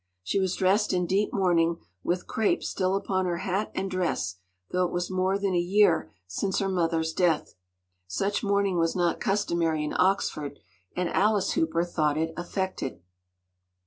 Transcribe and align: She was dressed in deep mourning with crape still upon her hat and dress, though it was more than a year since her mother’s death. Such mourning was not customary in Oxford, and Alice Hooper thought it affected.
She 0.23 0.39
was 0.39 0.55
dressed 0.55 0.93
in 0.93 1.05
deep 1.05 1.31
mourning 1.31 1.77
with 2.03 2.25
crape 2.25 2.63
still 2.63 2.95
upon 2.95 3.25
her 3.27 3.37
hat 3.37 3.71
and 3.75 3.87
dress, 3.91 4.37
though 4.71 4.83
it 4.83 4.91
was 4.91 5.11
more 5.11 5.37
than 5.37 5.53
a 5.53 5.59
year 5.59 6.11
since 6.25 6.57
her 6.57 6.69
mother’s 6.69 7.13
death. 7.13 7.53
Such 8.07 8.43
mourning 8.43 8.79
was 8.79 8.95
not 8.95 9.19
customary 9.19 9.83
in 9.83 9.93
Oxford, 9.95 10.57
and 10.95 11.07
Alice 11.09 11.51
Hooper 11.51 11.83
thought 11.83 12.17
it 12.17 12.33
affected. 12.35 13.03